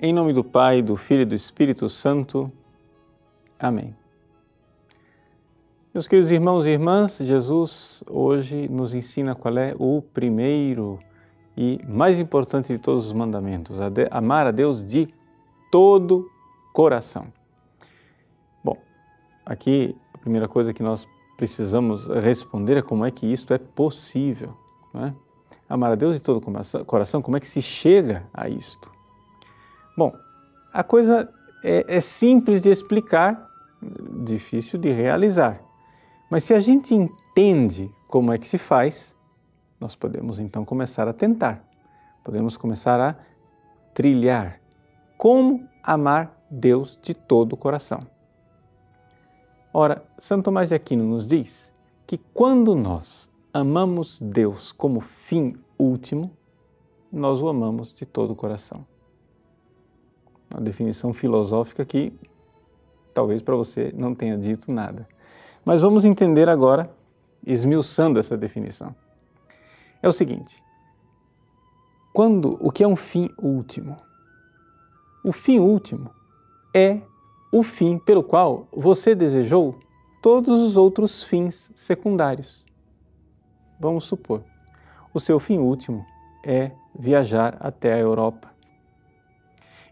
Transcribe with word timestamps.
Em 0.00 0.12
nome 0.12 0.32
do 0.32 0.44
Pai, 0.44 0.80
do 0.80 0.96
Filho 0.96 1.22
e 1.22 1.24
do 1.24 1.34
Espírito 1.34 1.88
Santo. 1.88 2.52
Amém. 3.58 3.96
Meus 5.92 6.06
queridos 6.06 6.30
irmãos 6.30 6.64
e 6.66 6.68
irmãs, 6.68 7.18
Jesus 7.18 8.04
hoje 8.08 8.68
nos 8.68 8.94
ensina 8.94 9.34
qual 9.34 9.58
é 9.58 9.74
o 9.76 10.00
primeiro 10.00 11.00
e 11.56 11.80
mais 11.84 12.20
importante 12.20 12.68
de 12.68 12.78
todos 12.78 13.06
os 13.08 13.12
mandamentos: 13.12 13.76
amar 14.12 14.46
a 14.46 14.52
Deus 14.52 14.86
de 14.86 15.12
todo 15.68 16.30
coração. 16.72 17.32
Bom, 18.62 18.78
aqui 19.44 19.96
a 20.14 20.18
primeira 20.18 20.46
coisa 20.46 20.72
que 20.72 20.82
nós 20.82 21.08
precisamos 21.36 22.06
responder 22.06 22.76
é 22.76 22.82
como 22.82 23.04
é 23.04 23.10
que 23.10 23.26
isto 23.26 23.52
é 23.52 23.58
possível. 23.58 24.56
Não 24.94 25.06
é? 25.06 25.14
Amar 25.68 25.90
a 25.90 25.96
Deus 25.96 26.14
de 26.14 26.20
todo 26.20 26.40
coração, 26.86 27.20
como 27.20 27.36
é 27.36 27.40
que 27.40 27.48
se 27.48 27.60
chega 27.60 28.24
a 28.32 28.48
isto? 28.48 28.96
Bom, 29.98 30.14
a 30.72 30.84
coisa 30.84 31.28
é, 31.60 31.96
é 31.96 32.00
simples 32.00 32.62
de 32.62 32.68
explicar, 32.68 33.50
difícil 34.22 34.78
de 34.78 34.92
realizar. 34.92 35.60
Mas 36.30 36.44
se 36.44 36.54
a 36.54 36.60
gente 36.60 36.94
entende 36.94 37.92
como 38.06 38.32
é 38.32 38.38
que 38.38 38.46
se 38.46 38.58
faz, 38.58 39.12
nós 39.80 39.96
podemos 39.96 40.38
então 40.38 40.64
começar 40.64 41.08
a 41.08 41.12
tentar. 41.12 41.64
Podemos 42.22 42.56
começar 42.56 43.00
a 43.00 43.16
trilhar 43.92 44.60
como 45.16 45.68
amar 45.82 46.44
Deus 46.48 46.96
de 47.02 47.12
todo 47.12 47.54
o 47.54 47.56
coração. 47.56 47.98
Ora, 49.74 50.04
Santo 50.16 50.44
Tomás 50.44 50.68
de 50.68 50.76
Aquino 50.76 51.02
nos 51.02 51.26
diz 51.26 51.72
que 52.06 52.18
quando 52.32 52.76
nós 52.76 53.28
amamos 53.52 54.20
Deus 54.20 54.70
como 54.70 55.00
fim 55.00 55.56
último, 55.76 56.30
nós 57.10 57.42
o 57.42 57.48
amamos 57.48 57.92
de 57.92 58.06
todo 58.06 58.30
o 58.30 58.36
coração 58.36 58.86
uma 60.50 60.60
definição 60.60 61.12
filosófica 61.12 61.84
que 61.84 62.12
talvez 63.12 63.42
para 63.42 63.56
você 63.56 63.92
não 63.96 64.14
tenha 64.14 64.36
dito 64.36 64.70
nada. 64.72 65.08
Mas 65.64 65.80
vamos 65.80 66.04
entender 66.04 66.48
agora, 66.48 66.90
esmiuçando 67.46 68.18
essa 68.18 68.36
definição. 68.36 68.94
É 70.02 70.08
o 70.08 70.12
seguinte: 70.12 70.62
quando 72.12 72.56
o 72.60 72.70
que 72.70 72.82
é 72.82 72.88
um 72.88 72.96
fim 72.96 73.28
último? 73.38 73.96
O 75.24 75.32
fim 75.32 75.58
último 75.58 76.10
é 76.74 77.00
o 77.52 77.62
fim 77.62 77.98
pelo 77.98 78.22
qual 78.22 78.68
você 78.72 79.14
desejou 79.14 79.78
todos 80.22 80.60
os 80.60 80.76
outros 80.76 81.24
fins 81.24 81.70
secundários. 81.74 82.64
Vamos 83.80 84.04
supor, 84.04 84.42
o 85.12 85.20
seu 85.20 85.38
fim 85.38 85.58
último 85.58 86.04
é 86.44 86.72
viajar 86.98 87.56
até 87.60 87.92
a 87.92 87.98
Europa 87.98 88.57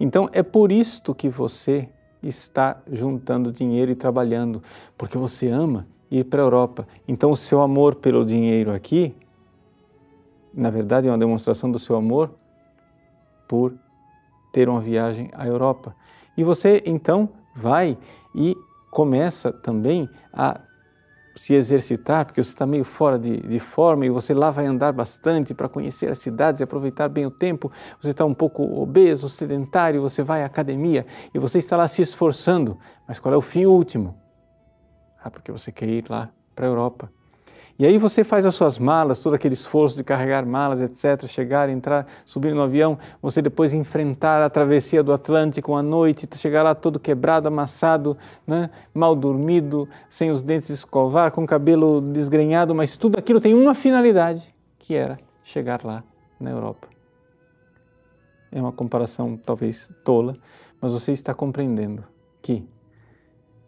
então 0.00 0.30
é 0.32 0.42
por 0.42 0.72
isto 0.72 1.14
que 1.14 1.28
você 1.28 1.86
está 2.22 2.80
juntando 2.90 3.52
dinheiro 3.52 3.90
e 3.90 3.94
trabalhando, 3.94 4.62
porque 4.96 5.18
você 5.18 5.48
ama 5.48 5.86
ir 6.10 6.24
para 6.24 6.40
a 6.40 6.44
Europa. 6.44 6.88
Então 7.06 7.30
o 7.30 7.36
seu 7.36 7.60
amor 7.60 7.96
pelo 7.96 8.24
dinheiro 8.24 8.72
aqui, 8.72 9.14
na 10.54 10.70
verdade, 10.70 11.06
é 11.06 11.10
uma 11.10 11.18
demonstração 11.18 11.70
do 11.70 11.78
seu 11.78 11.96
amor 11.96 12.30
por 13.46 13.74
ter 14.50 14.70
uma 14.70 14.80
viagem 14.80 15.30
à 15.34 15.46
Europa. 15.46 15.94
E 16.34 16.42
você 16.42 16.82
então 16.86 17.28
vai 17.54 17.98
e 18.34 18.56
começa 18.90 19.52
também 19.52 20.08
a 20.32 20.62
se 21.36 21.54
exercitar, 21.54 22.26
porque 22.26 22.42
você 22.42 22.50
está 22.50 22.66
meio 22.66 22.84
fora 22.84 23.18
de, 23.18 23.36
de, 23.40 23.58
forma 23.58 24.04
e 24.04 24.10
você 24.10 24.34
lá 24.34 24.50
vai 24.50 24.66
andar 24.66 24.92
bastante 24.92 25.54
para 25.54 25.68
conhecer 25.68 26.10
as 26.10 26.18
cidades 26.18 26.60
e 26.60 26.64
aproveitar 26.64 27.08
bem 27.08 27.26
o 27.26 27.30
tempo. 27.30 27.70
Você 28.00 28.10
está 28.10 28.24
um 28.24 28.34
pouco 28.34 28.62
obeso, 28.80 29.28
sedentário, 29.28 30.02
você 30.02 30.22
vai 30.22 30.42
à 30.42 30.46
academia 30.46 31.06
e 31.32 31.38
você 31.38 31.58
está 31.58 31.76
lá 31.76 31.86
se 31.86 32.02
esforçando. 32.02 32.78
Mas 33.06 33.18
qual 33.18 33.32
é 33.32 33.36
o 33.36 33.42
fim 33.42 33.66
último? 33.66 34.18
Ah, 35.22 35.30
porque 35.30 35.52
você 35.52 35.70
quer 35.70 35.88
ir 35.88 36.04
lá 36.08 36.30
para 36.54 36.66
a 36.66 36.68
Europa. 36.68 37.10
E 37.80 37.86
aí 37.86 37.96
você 37.96 38.22
faz 38.22 38.44
as 38.44 38.54
suas 38.54 38.78
malas, 38.78 39.20
todo 39.20 39.32
aquele 39.32 39.54
esforço 39.54 39.96
de 39.96 40.04
carregar 40.04 40.44
malas, 40.44 40.82
etc., 40.82 41.26
chegar, 41.26 41.70
entrar, 41.70 42.06
subir 42.26 42.54
no 42.54 42.60
avião, 42.60 42.98
você 43.22 43.40
depois 43.40 43.72
enfrentar 43.72 44.42
a 44.42 44.50
travessia 44.50 45.02
do 45.02 45.14
Atlântico 45.14 45.74
à 45.74 45.82
noite, 45.82 46.28
chegar 46.36 46.62
lá 46.62 46.74
todo 46.74 47.00
quebrado, 47.00 47.48
amassado, 47.48 48.18
né? 48.46 48.68
mal 48.92 49.16
dormido, 49.16 49.88
sem 50.10 50.30
os 50.30 50.42
dentes 50.42 50.68
escovar, 50.68 51.32
com 51.32 51.42
o 51.42 51.46
cabelo 51.46 52.02
desgrenhado, 52.02 52.74
mas 52.74 52.98
tudo 52.98 53.18
aquilo 53.18 53.40
tem 53.40 53.54
uma 53.54 53.74
finalidade, 53.74 54.54
que 54.78 54.94
era 54.94 55.18
chegar 55.42 55.82
lá 55.82 56.04
na 56.38 56.50
Europa. 56.50 56.86
É 58.52 58.60
uma 58.60 58.72
comparação 58.72 59.38
talvez 59.38 59.88
tola, 60.04 60.36
mas 60.82 60.92
você 60.92 61.12
está 61.12 61.32
compreendendo 61.32 62.04
que 62.42 62.62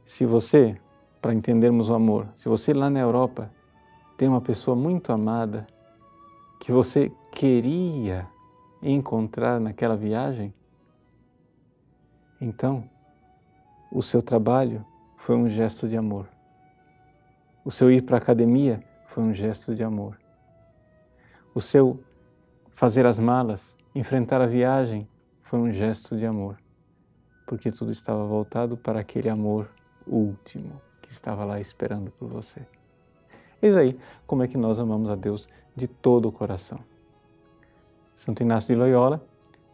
se 0.04 0.26
você, 0.26 0.76
para 1.18 1.32
entendermos 1.32 1.88
o 1.88 1.94
amor, 1.94 2.28
se 2.36 2.46
você 2.46 2.74
lá 2.74 2.90
na 2.90 3.00
Europa 3.00 3.50
tem 4.16 4.28
uma 4.28 4.40
pessoa 4.40 4.76
muito 4.76 5.12
amada 5.12 5.66
que 6.60 6.70
você 6.70 7.10
queria 7.32 8.28
encontrar 8.82 9.60
naquela 9.60 9.96
viagem, 9.96 10.52
então 12.40 12.88
o 13.90 14.02
seu 14.02 14.22
trabalho 14.22 14.84
foi 15.16 15.36
um 15.36 15.48
gesto 15.48 15.88
de 15.88 15.96
amor. 15.96 16.28
O 17.64 17.70
seu 17.70 17.90
ir 17.90 18.02
para 18.02 18.16
a 18.16 18.18
academia 18.18 18.82
foi 19.06 19.22
um 19.22 19.32
gesto 19.32 19.74
de 19.74 19.84
amor. 19.84 20.18
O 21.54 21.60
seu 21.60 22.02
fazer 22.70 23.06
as 23.06 23.18
malas, 23.18 23.76
enfrentar 23.94 24.40
a 24.40 24.46
viagem, 24.46 25.06
foi 25.42 25.60
um 25.60 25.70
gesto 25.70 26.16
de 26.16 26.26
amor, 26.26 26.56
porque 27.46 27.70
tudo 27.70 27.92
estava 27.92 28.24
voltado 28.24 28.76
para 28.76 29.00
aquele 29.00 29.28
amor 29.28 29.70
último 30.06 30.80
que 31.00 31.10
estava 31.10 31.44
lá 31.44 31.60
esperando 31.60 32.10
por 32.12 32.28
você. 32.28 32.66
Eis 33.62 33.76
aí 33.76 33.96
como 34.26 34.42
é 34.42 34.48
que 34.48 34.58
nós 34.58 34.80
amamos 34.80 35.08
a 35.08 35.14
Deus 35.14 35.48
de 35.74 35.86
todo 35.86 36.28
o 36.28 36.32
coração. 36.32 36.80
Santo 38.16 38.42
Inácio 38.42 38.74
de 38.74 38.80
Loyola, 38.80 39.24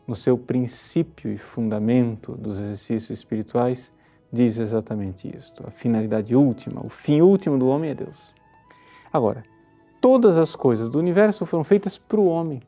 no 0.06 0.14
seu 0.14 0.36
princípio 0.36 1.32
e 1.32 1.38
fundamento 1.38 2.32
dos 2.32 2.58
exercícios 2.58 3.10
espirituais, 3.10 3.90
diz 4.32 4.58
exatamente 4.58 5.34
isto. 5.34 5.66
A 5.66 5.70
finalidade 5.70 6.36
última, 6.36 6.84
o 6.84 6.88
fim 6.90 7.22
último 7.22 7.58
do 7.58 7.66
homem 7.68 7.90
é 7.90 7.94
Deus. 7.94 8.34
Agora, 9.12 9.42
todas 10.00 10.36
as 10.36 10.54
coisas 10.54 10.90
do 10.90 10.98
universo 10.98 11.46
foram 11.46 11.64
feitas 11.64 11.96
para 11.96 12.20
o 12.20 12.26
homem. 12.26 12.62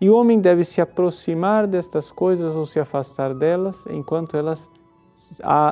E 0.00 0.08
o 0.08 0.16
homem 0.16 0.40
deve 0.40 0.64
se 0.64 0.80
aproximar 0.80 1.66
destas 1.66 2.10
coisas 2.10 2.54
ou 2.54 2.64
se 2.64 2.78
afastar 2.78 3.34
delas 3.34 3.84
enquanto 3.86 4.36
elas 4.36 4.70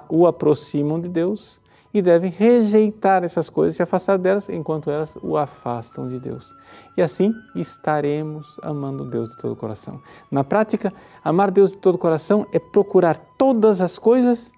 o 0.09 0.27
aproximam 0.27 1.01
de 1.01 1.09
Deus 1.09 1.60
e 1.93 2.01
devem 2.01 2.31
rejeitar 2.31 3.25
essas 3.25 3.51
coisas, 3.51 3.77
se 3.77 3.83
afastar 3.83 4.17
delas 4.17 4.49
enquanto 4.49 4.91
elas 4.91 5.17
o 5.23 5.37
afastam 5.37 6.09
de 6.09 6.21
Deus. 6.21 6.55
E 6.97 7.03
assim 7.03 7.35
estaremos 7.55 8.57
amando 8.63 9.11
Deus 9.11 9.31
de 9.31 9.39
todo 9.39 9.53
o 9.53 9.57
coração. 9.57 10.01
Na 10.31 10.45
prática, 10.45 10.93
amar 11.25 11.51
Deus 11.51 11.71
de 11.71 11.79
todo 11.79 11.97
o 11.97 11.99
coração 11.99 12.47
é 12.53 12.59
procurar 12.59 13.19
todas 13.37 13.81
as 13.81 13.99
coisas 13.99 14.53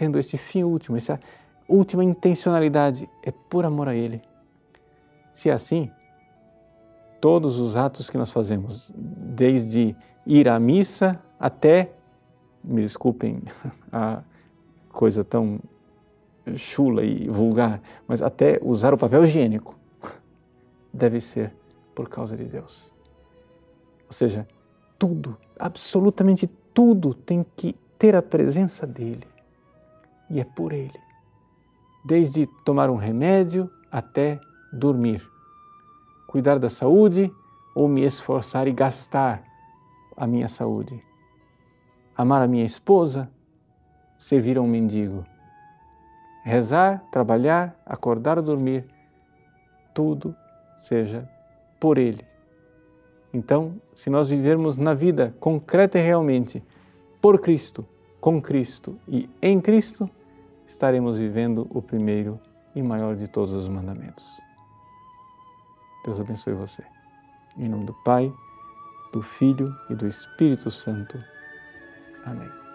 tendo 0.00 0.18
esse 0.18 0.38
fim 0.38 0.62
último, 0.62 0.96
essa 0.96 1.20
última 1.68 2.02
intencionalidade, 2.02 3.06
é 3.22 3.30
por 3.30 3.66
amor 3.66 3.86
a 3.86 3.94
Ele. 3.94 4.22
Se 5.30 5.50
é 5.50 5.52
assim, 5.52 5.90
todos 7.20 7.58
os 7.58 7.76
atos 7.76 8.08
que 8.08 8.16
nós 8.16 8.32
fazemos, 8.32 8.90
desde 8.96 9.94
ir 10.26 10.48
à 10.48 10.58
missa 10.58 11.20
até, 11.38 11.92
me 12.64 12.80
desculpem 12.80 13.42
a 13.92 14.22
coisa 14.90 15.22
tão 15.22 15.60
chula 16.56 17.02
e 17.04 17.28
vulgar, 17.28 17.80
mas 18.06 18.22
até 18.22 18.58
usar 18.62 18.92
o 18.94 18.98
papel 18.98 19.24
higiênico 19.24 19.76
deve 20.92 21.20
ser 21.20 21.54
por 21.94 22.08
causa 22.08 22.36
de 22.36 22.44
Deus. 22.44 22.90
Ou 24.06 24.12
seja, 24.12 24.46
tudo, 24.98 25.36
absolutamente 25.58 26.46
tudo 26.74 27.14
tem 27.14 27.44
que 27.56 27.74
ter 27.98 28.16
a 28.16 28.22
presença 28.22 28.86
dele. 28.86 29.26
E 30.28 30.40
é 30.40 30.44
por 30.44 30.72
ele. 30.72 30.98
Desde 32.04 32.46
tomar 32.64 32.88
um 32.90 32.96
remédio 32.96 33.70
até 33.90 34.40
dormir. 34.72 35.28
Cuidar 36.26 36.58
da 36.58 36.68
saúde 36.68 37.32
ou 37.74 37.88
me 37.88 38.02
esforçar 38.02 38.66
e 38.68 38.72
gastar 38.72 39.42
a 40.16 40.26
minha 40.26 40.48
saúde. 40.48 41.02
Amar 42.16 42.42
a 42.42 42.48
minha 42.48 42.64
esposa, 42.64 43.30
servir 44.18 44.58
a 44.58 44.60
um 44.60 44.66
mendigo 44.66 45.24
rezar, 46.42 47.02
trabalhar, 47.10 47.74
acordar 47.84 48.38
ou 48.38 48.44
dormir, 48.44 48.84
tudo 49.94 50.34
seja 50.76 51.28
por 51.78 51.98
Ele. 51.98 52.24
Então, 53.32 53.80
se 53.94 54.10
nós 54.10 54.28
vivermos 54.28 54.76
na 54.76 54.94
vida 54.94 55.34
concreta 55.38 55.98
e 55.98 56.02
realmente 56.02 56.62
por 57.20 57.40
Cristo, 57.40 57.86
com 58.20 58.40
Cristo 58.40 58.98
e 59.06 59.28
em 59.40 59.60
Cristo, 59.60 60.10
estaremos 60.66 61.18
vivendo 61.18 61.66
o 61.70 61.80
primeiro 61.80 62.40
e 62.74 62.82
maior 62.82 63.14
de 63.16 63.28
todos 63.28 63.52
os 63.54 63.68
mandamentos. 63.68 64.26
Deus 66.04 66.18
abençoe 66.18 66.54
você. 66.54 66.82
Em 67.56 67.68
nome 67.68 67.84
do 67.84 67.94
Pai, 68.04 68.32
do 69.12 69.22
Filho 69.22 69.74
e 69.88 69.94
do 69.94 70.06
Espírito 70.06 70.70
Santo. 70.70 71.22
Amém. 72.24 72.69